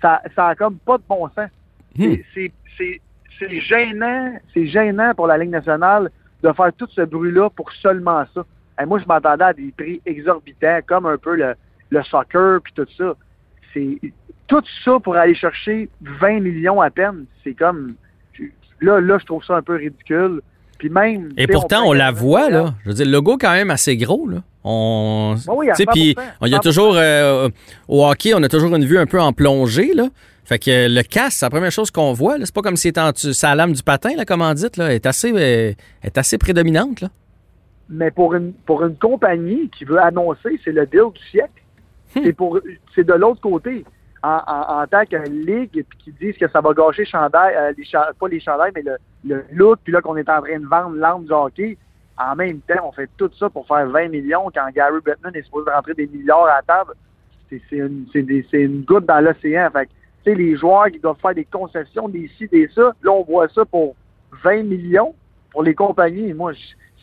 Ça, 0.00 0.22
ça 0.36 0.48
a 0.48 0.54
comme 0.54 0.78
pas 0.78 0.98
de 0.98 1.02
bon 1.08 1.28
sens. 1.30 1.50
Hmm. 1.98 2.14
C'est 2.36 3.60
gênant, 3.60 4.38
c'est 4.54 4.66
gênant 4.66 5.12
pour 5.14 5.26
la 5.26 5.36
Ligue 5.36 5.50
nationale 5.50 6.12
de 6.44 6.52
faire 6.52 6.72
tout 6.74 6.86
ce 6.90 7.00
bruit-là 7.00 7.50
pour 7.50 7.72
seulement 7.72 8.24
ça. 8.32 8.44
Et 8.80 8.86
moi, 8.86 9.00
je 9.00 9.06
m'attendais 9.06 9.44
à 9.44 9.52
des 9.52 9.72
prix 9.76 10.00
exorbitants, 10.06 10.78
comme 10.86 11.06
un 11.06 11.18
peu 11.18 11.34
le, 11.34 11.54
le 11.90 12.02
soccer 12.04 12.60
puis 12.62 12.72
tout 12.74 12.86
ça. 12.96 13.16
C'est 13.74 13.98
tout 14.46 14.62
ça 14.84 15.00
pour 15.00 15.16
aller 15.16 15.34
chercher 15.34 15.88
20 16.02 16.38
millions 16.40 16.80
à 16.80 16.90
peine. 16.90 17.24
C'est 17.42 17.54
comme 17.54 17.96
Là, 18.80 19.00
là, 19.00 19.18
je 19.18 19.26
trouve 19.26 19.44
ça 19.44 19.56
un 19.56 19.62
peu 19.62 19.74
ridicule. 19.74 20.40
Puis 20.80 20.88
même. 20.88 21.28
Et 21.36 21.46
pourtant, 21.46 21.82
on, 21.84 21.92
la 21.92 22.10
voit, 22.10 22.48
là. 22.48 22.72
Je 22.82 22.88
veux 22.88 22.94
dire, 22.94 23.04
le 23.04 23.12
logo, 23.12 23.36
quand 23.38 23.52
même, 23.52 23.70
assez 23.70 23.98
gros, 23.98 24.26
là. 24.26 24.38
On. 24.64 25.34
Ben 25.46 25.52
oui, 25.54 25.68
puis 25.92 26.16
il 26.40 26.48
y 26.48 26.54
a 26.54 26.58
toujours. 26.58 26.94
Euh, 26.96 27.50
au 27.86 28.06
hockey, 28.06 28.32
on 28.34 28.42
a 28.42 28.48
toujours 28.48 28.74
une 28.74 28.86
vue 28.86 28.96
un 28.96 29.04
peu 29.04 29.20
en 29.20 29.34
plongée, 29.34 29.92
là. 29.92 30.08
Fait 30.44 30.58
que 30.58 30.88
le 30.88 31.02
casque, 31.02 31.38
c'est 31.38 31.46
la 31.46 31.50
première 31.50 31.70
chose 31.70 31.90
qu'on 31.90 32.14
voit. 32.14 32.36
C'est 32.42 32.54
pas 32.54 32.62
comme 32.62 32.76
si 32.76 32.88
c'était 32.88 33.00
en 33.00 33.12
sa 33.14 33.54
lame 33.54 33.74
du 33.74 33.82
patin, 33.82 34.12
la 34.16 34.24
commandite, 34.24 34.78
là. 34.78 34.86
Elle 34.86 34.94
est 34.94 35.04
assez, 35.04 35.32
euh, 35.34 35.74
est 36.02 36.16
assez 36.16 36.38
prédominante, 36.38 37.02
là. 37.02 37.08
Mais 37.90 38.10
pour 38.10 38.34
une, 38.34 38.54
pour 38.54 38.82
une 38.82 38.96
compagnie 38.96 39.68
qui 39.76 39.84
veut 39.84 40.00
annoncer, 40.00 40.58
c'est 40.64 40.72
le 40.72 40.86
deal 40.86 41.12
du 41.14 41.30
siècle. 41.30 41.62
Hmm. 42.16 42.20
C'est 42.24 42.32
pour 42.32 42.58
c'est 42.94 43.04
de 43.04 43.12
l'autre 43.12 43.42
côté 43.42 43.84
en, 44.22 44.84
tant 44.90 45.04
que 45.04 45.16
ligue 45.28 45.84
puis 45.88 45.98
qui 45.98 46.12
disent 46.12 46.36
que 46.36 46.48
ça 46.48 46.60
va 46.60 46.72
gâcher 46.74 47.04
chandail, 47.04 47.54
euh, 47.54 47.72
les 47.76 47.84
pas 48.18 48.28
les 48.28 48.40
chandails, 48.40 48.72
mais 48.74 48.84
le, 49.24 49.44
look, 49.52 49.80
puis 49.82 49.92
là 49.92 50.00
qu'on 50.00 50.16
est 50.16 50.28
en 50.28 50.42
train 50.42 50.58
de 50.58 50.66
vendre 50.66 50.96
l'arme 50.96 51.24
du 51.24 51.32
hockey. 51.32 51.78
En 52.18 52.36
même 52.36 52.60
temps, 52.60 52.84
on 52.84 52.92
fait 52.92 53.08
tout 53.16 53.30
ça 53.38 53.48
pour 53.48 53.66
faire 53.66 53.88
20 53.88 54.08
millions 54.08 54.50
quand 54.54 54.68
Gary 54.74 55.00
Bettman 55.02 55.34
est 55.34 55.42
supposé 55.42 55.70
rentrer 55.70 55.94
des 55.94 56.06
milliards 56.06 56.44
à 56.44 56.56
la 56.56 56.62
table. 56.62 56.92
C'est 57.48 57.62
une, 57.72 58.06
une, 58.12 58.82
goutte 58.82 59.06
dans 59.06 59.24
l'océan. 59.24 59.70
Fait 59.70 59.88
sais, 60.24 60.34
les 60.34 60.56
joueurs 60.56 60.88
qui 60.90 60.98
doivent 60.98 61.18
faire 61.20 61.34
des 61.34 61.46
concessions, 61.46 62.08
des 62.08 62.28
ci, 62.36 62.46
des 62.48 62.68
ça, 62.68 62.92
là, 63.02 63.10
on 63.10 63.24
voit 63.24 63.48
ça 63.48 63.64
pour 63.64 63.96
20 64.44 64.64
millions 64.64 65.14
pour 65.50 65.62
les 65.62 65.74
compagnies. 65.74 66.34
Moi, 66.34 66.52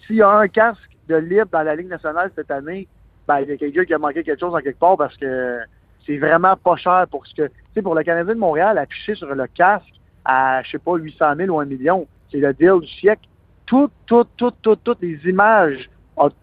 s'il 0.06 0.18
y 0.18 0.22
a 0.22 0.30
un 0.30 0.48
casque 0.48 0.90
de 1.10 1.16
libre 1.16 1.50
dans 1.52 1.64
la 1.64 1.76
Ligue 1.76 1.90
nationale 1.90 2.32
cette 2.36 2.52
année, 2.52 2.88
ben, 3.28 3.40
il 3.40 3.50
y 3.50 3.52
a 3.54 3.58
quelqu'un 3.58 3.86
qui 3.86 3.94
a 3.94 3.98
manqué 3.98 4.24
quelque 4.24 4.40
chose 4.40 4.56
en 4.56 4.60
quelque 4.60 4.80
part 4.80 4.98
parce 4.98 5.18
que 5.18 5.60
c'est 6.08 6.18
vraiment 6.18 6.56
pas 6.56 6.78
cher 6.78 7.06
pour 7.12 7.28
ce 7.28 7.36
que, 7.36 7.48
tu 7.48 7.54
sais, 7.76 7.82
pour 7.82 7.94
le 7.94 8.04
Canadien 8.04 8.34
de 8.34 8.40
Montréal, 8.40 8.78
affiché 8.78 9.14
sur 9.14 9.28
le 9.28 9.46
casque 9.48 9.86
à, 10.26 10.64
je 10.64 10.72
sais 10.72 10.80
pas, 10.80 10.96
800 10.96 11.36
000 11.38 11.56
ou 11.56 11.60
1 11.60 11.66
million, 11.66 12.08
c'est 12.32 12.40
le 12.40 12.54
deal 12.54 12.80
du 12.82 12.88
siècle. 12.88 13.28
Toutes, 13.66 13.92
toutes, 14.06 14.30
toutes, 14.38 14.56
toutes, 14.62 14.84
toutes 14.84 15.02
les 15.02 15.20
images, 15.26 15.90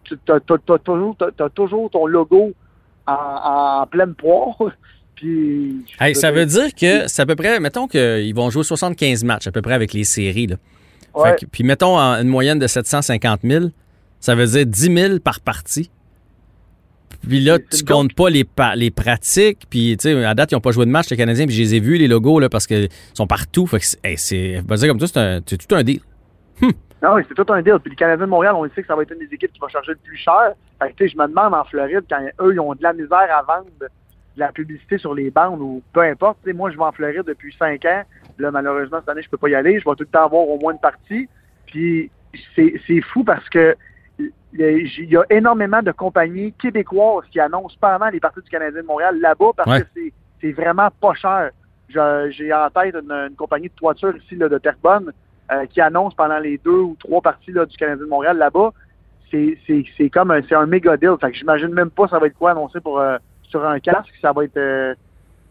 tu 0.03 0.15
as, 0.31 1.49
toujours 1.49 1.89
ton 1.89 2.05
logo 2.05 2.53
en, 3.07 3.85
pleine 3.89 4.13
poire. 4.13 4.55
Puis, 5.15 5.85
ça 6.13 6.31
veut 6.31 6.45
dire 6.45 6.75
que 6.75 7.07
c'est 7.07 7.21
à 7.21 7.25
peu 7.25 7.35
près, 7.35 7.59
mettons 7.61 7.87
qu'ils 7.87 8.35
vont 8.35 8.49
jouer 8.49 8.63
75 8.63 9.23
matchs 9.23 9.47
à 9.47 9.51
peu 9.51 9.61
près 9.61 9.73
avec 9.73 9.93
les 9.93 10.03
séries. 10.03 10.47
Là. 10.47 10.57
puis 11.49 11.63
mettons 11.63 11.97
une 11.97 12.27
moyenne 12.27 12.59
de 12.59 12.67
750 12.67 13.39
000, 13.41 13.67
ça 14.19 14.35
veut 14.35 14.45
dire 14.45 14.65
10 14.65 14.93
000 14.93 15.19
par 15.19 15.39
partie. 15.39 15.89
Puis 17.27 17.39
là, 17.39 17.57
tu 17.59 17.83
comptes 17.83 18.13
pas 18.13 18.29
les, 18.29 18.45
les 18.75 18.91
pratiques. 18.91 19.65
Puis, 19.69 19.97
tu 19.97 20.09
sais, 20.09 20.25
à 20.25 20.33
date, 20.33 20.51
ils 20.51 20.55
n'ont 20.55 20.61
pas 20.61 20.71
joué 20.71 20.85
de 20.85 20.91
match, 20.91 21.09
les 21.09 21.17
Canadiens. 21.17 21.45
Puis, 21.45 21.55
je 21.55 21.61
les 21.61 21.75
ai 21.75 21.79
vus, 21.79 21.97
les 21.97 22.07
logos, 22.07 22.39
là, 22.39 22.49
parce 22.49 22.67
qu'ils 22.67 22.89
sont 23.13 23.27
partout. 23.27 23.67
Fait 23.67 23.79
que 23.79 23.85
c'est, 24.17 24.61
dire 24.61 24.87
comme 24.87 24.99
ça, 24.99 25.41
c'est 25.45 25.57
tout 25.57 25.75
un 25.75 25.83
deal. 25.83 25.99
Hum. 26.61 26.71
Non, 27.03 27.15
oui, 27.15 27.23
c'est 27.27 27.35
tout 27.35 27.51
un 27.51 27.61
deal. 27.61 27.77
Puis, 27.81 27.91
les 27.91 27.95
Canadiens 27.95 28.25
de 28.25 28.29
Montréal, 28.29 28.55
on 28.55 28.63
sait 28.69 28.81
que 28.81 28.87
ça 28.87 28.95
va 28.95 29.03
être 29.03 29.11
une 29.11 29.19
des 29.19 29.33
équipes 29.33 29.51
qui 29.51 29.59
va 29.59 29.67
charger 29.67 29.91
le 29.91 29.97
plus 29.97 30.17
cher. 30.17 30.53
Fait 30.81 30.91
que, 30.91 30.95
tu 30.97 31.03
sais, 31.03 31.13
je 31.13 31.17
me 31.17 31.27
demande 31.27 31.53
en 31.53 31.63
Floride, 31.65 32.03
quand 32.09 32.25
eux, 32.41 32.53
ils 32.53 32.59
ont 32.59 32.73
de 32.73 32.83
la 32.83 32.93
misère 32.93 33.27
à 33.29 33.41
vendre 33.43 33.67
de 33.79 33.87
la 34.37 34.51
publicité 34.51 34.97
sur 34.97 35.13
les 35.13 35.29
bandes 35.29 35.61
ou 35.61 35.81
peu 35.93 36.01
importe. 36.01 36.37
Tu 36.43 36.49
sais, 36.49 36.55
moi, 36.55 36.71
je 36.71 36.77
vais 36.77 36.83
en 36.83 36.91
Floride 36.91 37.23
depuis 37.25 37.55
cinq 37.57 37.85
ans. 37.85 38.03
Là, 38.37 38.51
malheureusement, 38.51 38.99
cette 38.99 39.09
année, 39.09 39.21
je 39.21 39.29
peux 39.29 39.37
pas 39.37 39.49
y 39.49 39.55
aller. 39.55 39.79
Je 39.79 39.89
vais 39.89 39.95
tout 39.95 40.03
le 40.03 40.07
temps 40.07 40.25
avoir 40.25 40.47
au 40.47 40.57
moins 40.57 40.73
une 40.73 40.79
partie. 40.79 41.29
Puis, 41.67 42.09
c'est 42.55 43.01
fou 43.01 43.23
parce 43.23 43.47
que 43.49 43.75
il 44.57 45.09
y 45.11 45.17
a 45.17 45.23
énormément 45.29 45.81
de 45.81 45.91
compagnies 45.91 46.53
québécoises 46.53 47.25
qui 47.31 47.39
annoncent 47.39 47.75
pendant 47.79 48.07
les 48.07 48.19
parties 48.19 48.41
du 48.41 48.49
Canadien 48.49 48.81
de 48.81 48.87
Montréal 48.87 49.19
là-bas 49.19 49.51
parce 49.55 49.83
que 49.83 50.01
c'est 50.41 50.51
vraiment 50.51 50.89
pas 51.01 51.13
cher. 51.13 51.51
J'ai 51.89 52.53
en 52.53 52.69
tête 52.69 52.95
une, 52.95 53.35
compagnie 53.35 53.67
de 53.67 53.73
toiture 53.73 54.15
ici 54.15 54.35
là, 54.35 54.49
de 54.49 54.57
Terrebonne 54.57 55.11
euh, 55.51 55.65
qui 55.67 55.81
annonce 55.81 56.13
pendant 56.15 56.39
les 56.39 56.57
deux 56.57 56.79
ou 56.79 56.95
trois 56.99 57.21
parties 57.21 57.51
là, 57.51 57.65
du 57.65 57.75
Canadien 57.77 58.05
de 58.05 58.09
Montréal 58.09 58.37
là-bas. 58.37 58.71
C'est 59.31 60.09
comme 60.13 60.31
un, 60.31 60.39
un 60.49 60.65
méga 60.65 60.95
deal. 60.95 61.15
Fait 61.19 61.31
que 61.31 61.37
j'imagine 61.37 61.73
même 61.73 61.89
pas 61.89 62.07
ça 62.07 62.19
va 62.19 62.27
être 62.27 62.37
quoi 62.37 62.51
annoncé 62.51 62.79
pour 62.79 62.99
euh, 62.99 63.17
sur 63.43 63.65
un 63.65 63.79
casque. 63.79 64.13
Ça 64.21 64.31
va 64.31 64.45
être 64.45 64.57
euh, 64.57 64.95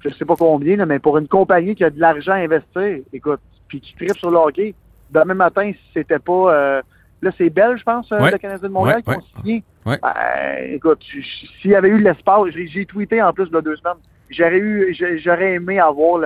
je 0.01 0.11
sais 0.11 0.25
pas 0.25 0.37
combien, 0.37 0.77
là, 0.77 0.87
mais 0.87 0.99
pour 0.99 1.19
une 1.19 1.29
compagnie 1.29 1.75
qui 1.75 1.85
a 1.85 1.91
de 1.91 2.01
l'argent 2.01 2.33
à 2.33 2.37
investir, 2.37 2.99
écoute, 3.13 3.41
puis 3.69 3.81
qui 3.81 3.95
tripes 3.95 4.19
sur 4.19 4.31
le 4.31 4.37
hockey, 4.37 4.75
demain 5.11 5.35
matin, 5.35 5.73
si 5.73 5.91
c'était 5.95 6.19
pas 6.19 6.83
Là, 7.25 7.31
c'est 7.39 7.49
belge, 7.49 7.79
je 7.81 7.85
pense, 7.85 8.13
euh, 8.13 8.31
le 8.31 8.37
Canadien 8.37 8.69
de 8.69 8.73
Montréal 8.73 9.03
qui 9.03 9.11
ont 9.11 9.23
signé. 9.41 9.65
Ben, 9.87 9.99
écoute, 10.75 11.03
s'il 11.61 11.71
y 11.71 11.75
avait 11.75 11.89
eu 11.89 11.99
l'espace, 11.99 12.49
j'ai 12.53 12.85
tweeté 12.85 13.23
en 13.23 13.33
plus 13.33 13.51
de 13.51 13.61
deux 13.63 13.77
semaines, 13.77 13.97
j'aurais 14.29 14.59
eu, 14.59 14.95
j'aurais 15.25 15.55
aimé 15.55 15.81
avoir 15.81 16.21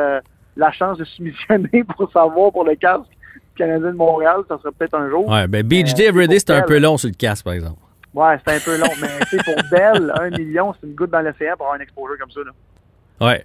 la 0.56 0.72
chance 0.72 0.98
de 0.98 1.04
soumissionner 1.04 1.84
pour 1.96 2.10
savoir 2.10 2.50
pour 2.52 2.64
le 2.64 2.74
casque. 2.74 3.10
Canadien 3.56 3.90
de 3.90 3.96
Montréal, 3.96 4.40
ça 4.48 4.58
serait 4.58 4.72
peut-être 4.76 4.94
un 4.94 5.08
jour. 5.08 5.28
Ouais, 5.28 5.46
ben 5.48 5.66
Beach 5.66 5.94
Day 5.94 6.06
Everyday, 6.06 6.38
c'est 6.38 6.50
un 6.50 6.62
peu 6.62 6.74
Bell. 6.74 6.82
long 6.82 6.96
sur 6.96 7.08
le 7.08 7.14
casque, 7.14 7.44
par 7.44 7.54
exemple. 7.54 7.80
Ouais, 8.14 8.36
c'est 8.46 8.56
un 8.56 8.60
peu 8.60 8.78
long, 8.78 8.92
mais 9.00 9.08
sais, 9.26 9.36
pour 9.44 9.54
Bell, 9.70 10.12
un 10.20 10.30
million, 10.30 10.74
c'est 10.74 10.86
une 10.86 10.94
goutte 10.94 11.10
dans 11.10 11.20
l'océan 11.20 11.54
pour 11.56 11.66
avoir 11.66 11.74
un 11.74 11.82
exposure 11.82 12.16
comme 12.20 12.30
ça. 12.30 12.40
Là. 12.40 13.26
Ouais. 13.26 13.44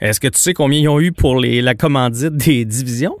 Est-ce 0.00 0.20
que 0.20 0.28
tu 0.28 0.38
sais 0.38 0.52
combien 0.52 0.80
ils 0.80 0.88
ont 0.88 1.00
eu 1.00 1.12
pour 1.12 1.38
les, 1.38 1.62
la 1.62 1.74
commandite 1.74 2.36
des 2.36 2.64
divisions? 2.64 3.18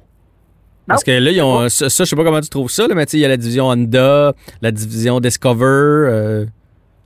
Parce 0.86 1.02
que 1.04 1.10
là, 1.12 1.30
ils 1.30 1.42
ont. 1.42 1.68
Ça, 1.68 1.88
ça, 1.88 2.04
je 2.04 2.10
sais 2.10 2.16
pas 2.16 2.24
comment 2.24 2.40
tu 2.40 2.48
trouves 2.50 2.70
ça, 2.70 2.86
là, 2.86 2.94
mais 2.94 3.04
il 3.04 3.18
y 3.20 3.24
a 3.24 3.28
la 3.28 3.36
division 3.36 3.66
Honda, 3.68 4.32
la 4.60 4.70
division 4.70 5.18
Discover. 5.20 5.64
euh, 5.64 6.44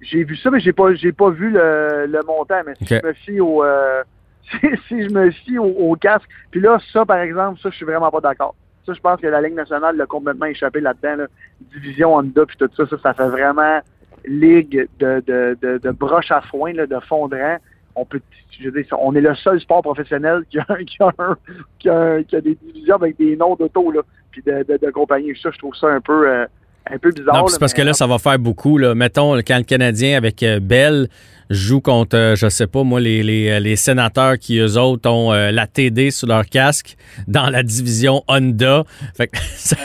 J'ai 0.01 0.25
vu 0.25 0.37
ça, 0.37 0.51
mais 0.51 0.61
j'ai 0.61 0.73
pas, 0.73 0.95
j'ai 0.95 1.13
pas 1.13 1.31
vu 1.31 1.51
le, 1.51 2.07
le 2.09 2.21
montant. 2.27 2.61
Mais 2.67 2.75
si 2.77 2.87
je 3.03 3.07
me 3.07 3.13
fie 3.13 3.41
au, 3.41 3.63
euh, 3.65 4.03
si, 4.51 4.67
si 4.89 5.03
je 5.05 5.11
me 5.11 5.31
fie 5.31 5.59
au, 5.59 5.65
au 5.67 5.95
casque, 5.97 6.29
puis 6.51 6.61
là, 6.61 6.79
ça, 6.93 7.05
par 7.05 7.19
exemple, 7.19 7.61
ça, 7.63 7.71
je 7.71 7.77
suis 7.77 7.87
vraiment 7.87 8.11
pas 8.11 8.21
d'accord. 8.21 8.55
Ça, 8.87 8.95
je 8.95 9.01
pense 9.01 9.21
que 9.21 9.27
la 9.27 9.41
Ligue 9.43 9.55
nationale 9.55 9.97
l'a 9.97 10.07
complètement 10.07 10.47
échappé 10.47 10.81
là-dedans. 10.81 11.17
Là. 11.17 11.27
Division 11.75 12.17
Honda, 12.17 12.47
puis 12.47 12.57
tout 12.57 12.71
ça, 12.77 12.87
ça, 12.89 12.97
ça 13.03 13.15
fait 13.15 13.29
vraiment 13.29 13.81
ligue 14.27 14.89
de, 14.99 15.23
de, 15.27 15.57
de, 15.63 15.79
de 15.79 15.91
broche 15.91 16.31
à 16.33 16.41
foin, 16.41 16.73
là, 16.73 16.87
de 16.87 16.99
fondrant. 17.09 17.59
On 18.01 18.05
peut, 18.05 18.21
je 18.59 18.69
veux 18.69 18.83
dire, 18.83 18.97
on 19.01 19.15
est 19.15 19.21
le 19.21 19.35
seul 19.35 19.61
sport 19.61 19.83
professionnel 19.83 20.43
qui 20.51 20.59
a, 20.59 20.65
qui 20.87 20.97
a, 21.01 21.11
un- 21.19 21.37
qui 21.79 21.89
a, 21.89 21.99
un- 21.99 22.23
qui 22.23 22.37
a 22.37 22.41
des 22.41 22.57
divisions 22.65 22.97
avec 22.97 23.17
des 23.19 23.37
noms 23.37 23.55
d'auto, 23.57 23.91
là, 23.91 24.01
puis 24.31 24.43
de, 24.47 24.65
de, 24.69 24.79
de 24.85 24.91
compagnie. 24.91 25.33
Ça, 25.43 25.51
je 25.53 25.59
trouve 25.59 25.75
ça 25.75 25.89
un 25.89 26.01
peu, 26.01 26.29
euh, 26.29 26.45
un 26.91 26.99
peu 26.99 27.11
bizarre. 27.11 27.35
Non, 27.43 27.49
c'est 27.49 27.59
parce 27.61 27.75
que 27.75 27.83
là, 27.83 27.93
ça 27.93 28.07
va 28.07 28.19
faire 28.19 28.39
beaucoup. 28.39 28.79
Là. 28.79 28.95
Mettons, 28.95 29.35
quand 29.39 29.59
le 29.59 29.65
Canadien 29.65 30.17
avec 30.17 30.43
euh, 30.43 30.59
Bell 30.61 31.09
joue 31.51 31.81
contre, 31.81 32.17
euh, 32.17 32.37
je 32.37 32.49
sais 32.49 32.67
pas, 32.67 32.83
moi, 32.83 33.01
les, 33.01 33.23
les, 33.23 33.59
les 33.61 33.77
sénateurs 33.77 34.39
qui, 34.39 34.59
eux 34.59 34.77
autres, 34.79 35.09
ont 35.11 35.33
euh, 35.33 35.51
la 35.51 35.67
TD 35.67 36.11
sur 36.11 36.29
leur 36.29 36.45
casque 36.47 36.97
dans 37.27 37.49
la 37.51 37.63
division 37.63 38.23
Honda. 38.29 38.85
Fait 39.15 39.29
que, 39.29 39.39
ça, 39.57 39.77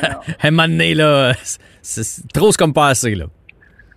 à 0.42 0.48
un 0.48 0.52
moment 0.52 0.68
donné, 0.68 0.94
là, 0.94 1.34
c'est, 1.82 2.28
trop 2.34 2.52
comme 2.58 2.74
pas 2.74 2.88
assez, 2.88 3.16
là. 3.16 3.26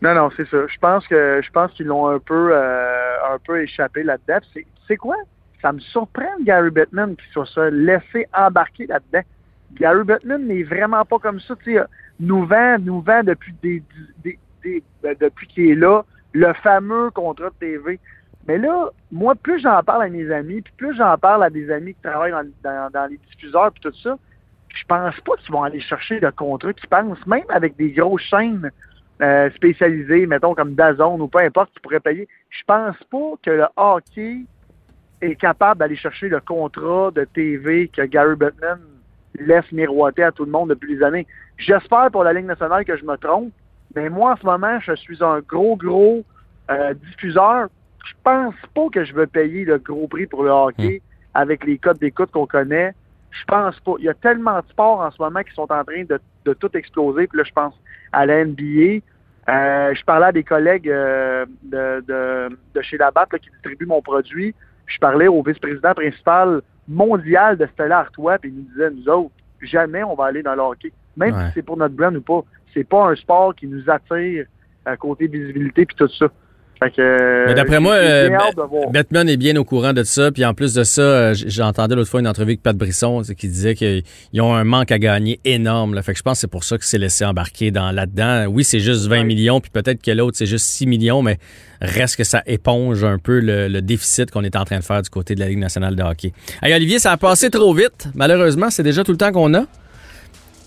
Non, 0.03 0.15
non, 0.15 0.31
c'est 0.37 0.49
ça. 0.49 0.67
Je 0.67 0.79
pense 0.79 1.07
que 1.07 1.41
je 1.43 1.50
pense 1.50 1.73
qu'ils 1.73 1.87
l'ont 1.87 2.09
un 2.09 2.19
peu 2.19 2.50
euh, 2.53 3.35
un 3.35 3.38
peu 3.38 3.62
échappé 3.62 4.03
là-dedans. 4.03 4.38
C'est 4.53 4.67
c'est 4.87 4.97
quoi? 4.97 5.17
Ça 5.62 5.73
me 5.73 5.81
surprend 5.81 6.29
Gary 6.43 6.71
Bettman 6.71 7.17
qui 7.17 7.26
soit 7.33 7.47
se 7.47 7.71
laissé 7.71 8.26
embarquer 8.35 8.87
là-dedans. 8.87 9.23
Gary 9.75 10.05
Bettman 10.05 10.47
n'est 10.47 10.62
vraiment 10.62 11.05
pas 11.05 11.19
comme 11.19 11.41
ça. 11.41 11.55
Tu 11.65 11.75
sais, 11.75 11.83
nous 12.21 12.45
vend, 12.45 12.79
nous 12.79 13.00
vend 13.00 13.23
depuis 13.23 13.55
des, 13.62 13.83
ben, 15.03 15.15
depuis 15.21 15.47
qu'il 15.49 15.71
est 15.71 15.75
là, 15.75 16.03
le 16.33 16.53
fameux 16.55 17.11
contrat 17.11 17.50
de 17.50 17.55
TV. 17.59 17.99
Mais 18.47 18.59
là, 18.59 18.91
moi, 19.11 19.35
plus 19.35 19.61
j'en 19.61 19.83
parle 19.83 20.05
à 20.05 20.09
mes 20.09 20.31
amis, 20.31 20.62
puis 20.62 20.73
plus 20.76 20.97
j'en 20.97 21.17
parle 21.19 21.43
à 21.43 21.50
des 21.50 21.71
amis 21.71 21.95
qui 21.95 22.03
travaillent 22.03 22.33
dans, 22.33 22.47
dans, 22.62 22.91
dans 22.91 23.07
les 23.07 23.19
diffuseurs 23.31 23.73
puis 23.73 23.81
tout 23.81 23.97
ça, 24.03 24.17
je 24.69 24.85
pense 24.85 25.19
pas 25.21 25.37
qu'ils 25.38 25.53
vont 25.53 25.62
aller 25.62 25.81
chercher 25.81 26.21
le 26.21 26.31
contrat 26.31 26.73
qu'ils 26.73 26.88
pensent, 26.88 27.26
même 27.26 27.45
avec 27.49 27.76
des 27.76 27.91
grosses 27.91 28.23
chaînes 28.23 28.71
euh, 29.23 29.51
spécialisées, 29.51 30.27
mettons 30.27 30.55
comme 30.55 30.75
Dazone 30.75 31.21
ou 31.21 31.29
peu 31.29 31.39
importe, 31.39 31.73
qui 31.73 31.81
pourraient 31.81 32.01
payer. 32.01 32.29
Je 32.51 32.63
pense 32.67 32.97
pas 33.11 33.33
que 33.43 33.51
le 33.51 33.67
hockey 33.77 34.45
est 35.23 35.37
capable 35.37 35.81
d'aller 35.81 35.97
chercher 35.97 36.29
le 36.29 36.41
contrat 36.41 37.11
de 37.13 37.25
TV 37.25 37.89
que 37.89 38.03
Gary 38.03 38.37
Bettman 38.37 38.81
laisse 39.39 39.71
miroiter 39.73 40.23
à 40.23 40.33
tout 40.33 40.45
le 40.45 40.51
monde 40.51 40.71
depuis 40.71 40.97
des 40.97 41.03
années. 41.03 41.27
J'espère 41.57 42.11
pour 42.11 42.25
la 42.25 42.33
Ligue 42.33 42.47
nationale 42.47 42.85
que 42.85 42.97
je 42.97 43.05
me 43.05 43.17
trompe, 43.17 43.53
mais 43.95 44.11
moi, 44.11 44.33
en 44.33 44.37
ce 44.37 44.45
moment, 44.45 44.79
je 44.81 44.95
suis 44.95 45.23
un 45.23 45.41
gros, 45.41 45.77
gros 45.77 46.25
euh, 46.71 46.95
diffuseur. 46.95 47.69
Je 48.05 48.13
pense 48.23 48.55
pas 48.75 48.89
que 48.93 49.05
je 49.05 49.15
veux 49.15 49.27
payer 49.27 49.65
le 49.65 49.79
gros 49.79 50.07
prix 50.07 50.27
pour 50.27 50.45
le 50.45 50.51
hockey 50.51 51.03
avec 51.35 51.65
les 51.65 51.79
codes 51.79 51.99
d'écoute 51.99 52.31
qu'on 52.31 52.47
connaît. 52.47 52.93
Je 53.40 53.45
pense 53.47 53.78
pas. 53.81 53.93
Il 53.99 54.05
y 54.05 54.09
a 54.09 54.14
tellement 54.14 54.61
de 54.61 54.66
sports 54.69 55.00
en 55.00 55.11
ce 55.11 55.21
moment 55.21 55.43
qui 55.43 55.52
sont 55.55 55.71
en 55.71 55.85
train 55.85 56.05
de, 56.09 56.19
de 56.45 56.52
tout 56.55 56.71
exploser. 56.76 57.26
Puis 57.26 57.38
là, 57.38 57.45
je 57.45 57.52
pense 57.52 57.75
à 58.12 58.25
la 58.26 58.45
NBA. 58.45 59.00
Euh, 59.49 59.95
je 59.95 60.05
parlais 60.05 60.26
à 60.26 60.33
des 60.33 60.43
collègues 60.45 60.88
euh, 60.88 61.47
de, 61.62 62.02
de, 62.07 62.59
de 62.75 62.83
chez 62.83 62.97
Labatt 62.99 63.33
là, 63.33 63.38
qui 63.38 63.50
distribuent 63.50 63.87
mon 63.87 64.02
produit. 64.02 64.55
Je 64.87 64.99
parlais 64.99 65.28
au 65.28 65.43
vice-président 65.43 65.95
principal 65.95 66.62
mondial 66.88 67.57
de 67.57 67.66
Stella 67.66 67.99
Artois, 68.00 68.38
puis 68.38 68.50
il 68.50 68.57
nous 68.57 68.62
disait, 68.73 68.90
nous 68.90 69.09
autres, 69.09 69.31
jamais 69.61 70.02
on 70.05 70.14
va 70.14 70.26
aller 70.26 70.43
dans 70.43 70.55
le 70.55 70.62
hockey. 70.62 70.93
Même 71.16 71.35
Ouais. 71.35 71.47
si 71.47 71.52
c'est 71.55 71.62
pour 71.62 71.76
notre 71.76 71.95
brand 71.95 72.16
ou 72.16 72.21
pas. 72.21 72.43
C'est 72.75 72.85
pas 72.88 73.07
un 73.09 73.14
sport 73.16 73.55
qui 73.55 73.66
nous 73.66 73.88
attire 73.88 74.47
à 74.85 74.97
côté 74.97 75.26
visibilité 75.26 75.87
puis 75.87 75.97
tout 75.97 76.09
ça. 76.09 76.26
Fait 76.78 76.90
que, 76.90 77.47
Mais 77.47 77.54
d'après 77.54 77.80
moi, 77.80 77.95
euh. 77.95 78.28
Batman 78.92 79.26
est 79.30 79.38
bien 79.38 79.56
au 79.56 79.64
courant 79.64 79.95
de 79.95 80.02
ça. 80.02 80.30
Puis 80.30 80.45
en 80.45 80.52
plus 80.52 80.75
de 80.75 80.85
ça, 80.85 81.00
euh, 81.00 81.35
j'entendais 81.47 81.95
l'autre 81.95 82.11
fois 82.11 82.21
une 82.21 82.28
entrevue 82.28 82.50
avec 82.50 82.62
Pat 82.62 82.76
Brisson 82.76 83.23
qui 83.37 83.49
disait 83.49 83.75
qu'ils 83.75 84.02
ont 84.42 84.54
un 84.54 84.64
manque 84.64 84.92
à 84.92 84.99
gagner 84.99 85.40
énorme. 85.47 85.95
Là. 85.95 86.02
Fait 86.02 86.12
que 86.12 86.18
je 86.18 86.23
pense 86.23 86.35
que 86.35 86.40
c'est 86.40 86.50
pour 86.50 86.64
ça 86.64 86.76
qu'il 86.76 86.85
s'est 86.85 86.99
laissé 86.99 87.25
embarquer 87.25 87.71
dans 87.71 87.92
là-dedans. 87.92 88.45
Oui, 88.50 88.62
c'est 88.62 88.80
juste 88.80 89.06
20 89.06 89.16
Ouais. 89.21 89.25
millions, 89.25 89.61
puis 89.62 89.71
peut-être 89.71 90.02
que 90.02 90.11
l'autre, 90.11 90.37
c'est 90.37 90.45
juste 90.45 90.66
6 90.66 90.87
millions, 90.87 91.23
mais 91.23 91.38
reste 91.80 92.16
que 92.16 92.25
ça 92.25 92.42
éponge 92.47 93.04
un 93.04 93.16
peu 93.18 93.40
le, 93.40 93.68
le 93.68 93.80
déficit 93.80 94.30
qu'on 94.30 94.45
est 94.45 94.54
en 94.56 94.64
train 94.66 94.78
de 94.78 94.85
faire 94.85 95.00
du 95.00 95.09
côté 95.09 95.35
de 95.35 95.40
la 95.40 95.49
Ligue 95.49 95.59
nationale 95.59 95.97
de 95.97 96.02
hockey. 96.02 96.33
Hey, 96.62 96.75
Olivier, 96.75 96.99
ça 96.99 97.12
a 97.12 97.16
passé 97.16 97.49
trop 97.49 97.73
vite. 97.73 98.09
Malheureusement, 98.14 98.68
c'est 98.68 98.83
déjà 98.83 99.02
tout 99.02 99.12
le 99.12 99.18
temps 99.18 99.33
qu'on 99.33 99.54
a. 99.54 99.64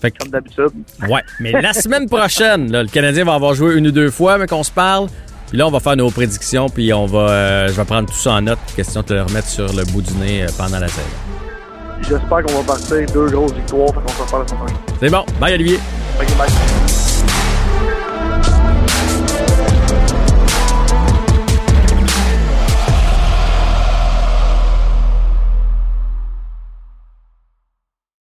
Fait 0.02 0.10
que, 0.10 0.18
Comme 0.18 0.30
d'habitude. 0.32 0.70
ouais. 1.08 1.20
Mais 1.38 1.52
la 1.52 1.72
semaine 1.72 2.08
prochaine, 2.08 2.72
là, 2.72 2.82
le 2.82 2.88
Canadien 2.88 3.24
va 3.24 3.34
avoir 3.34 3.54
joué 3.54 3.76
une 3.76 3.86
ou 3.86 3.92
deux 3.92 4.10
fois, 4.10 4.38
mais 4.38 4.46
qu'on 4.48 4.64
se 4.64 4.72
parle. 4.72 5.06
Puis 5.50 5.58
là, 5.58 5.66
on 5.66 5.70
va 5.70 5.80
faire 5.80 5.96
nos 5.96 6.10
prédictions, 6.10 6.68
puis 6.68 6.92
on 6.92 7.06
va, 7.06 7.18
euh, 7.18 7.68
je 7.68 7.72
vais 7.72 7.84
prendre 7.84 8.08
tout 8.08 8.16
ça 8.16 8.34
en 8.34 8.42
note. 8.42 8.60
Question 8.76 9.00
de 9.00 9.06
te 9.06 9.12
le 9.14 9.22
remettre 9.22 9.48
sur 9.48 9.66
le 9.72 9.84
bout 9.84 10.00
du 10.00 10.14
nez 10.14 10.44
euh, 10.44 10.46
pendant 10.56 10.78
la 10.78 10.86
saison. 10.86 11.02
J'espère 12.02 12.42
qu'on 12.44 12.62
va 12.62 12.62
partir 12.62 13.04
deux 13.12 13.26
grosses 13.28 13.52
victoires. 13.52 13.92
Qu'on 13.92 14.08
se 14.08 14.22
reparle 14.22 14.42
la 14.44 14.48
semaine. 14.48 14.76
C'est 15.00 15.10
bon. 15.10 15.24
Bye, 15.40 15.54
Olivier. 15.54 15.80
Ok, 16.20 16.28
bye. 16.38 16.89